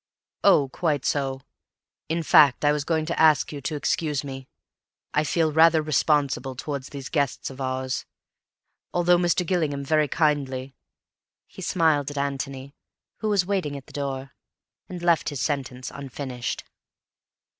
[0.43, 1.41] "Oh, quite so.
[2.09, 4.47] In fact, I was going to ask you to excuse me.
[5.13, 8.07] I feel rather responsible towards these guests of ours.
[8.95, 9.45] Although Mr.
[9.45, 10.73] Gillingham very kindly—"
[11.45, 12.73] He smiled at Antony,
[13.17, 14.31] who was waiting at the door,
[14.89, 16.63] and left his sentence unfinished.